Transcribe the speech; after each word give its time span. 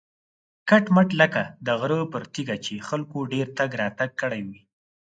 کټ 0.69 0.85
مټ 0.95 1.09
لکه 1.21 1.41
د 1.65 1.67
غره 1.79 1.99
پر 2.11 2.23
تیږه 2.33 2.57
چې 2.65 2.73
خلکو 2.87 3.17
ډېر 3.33 3.47
تګ 3.57 3.69
راتګ 3.81 4.11
کړی 4.21 4.41
وي. 4.47 4.59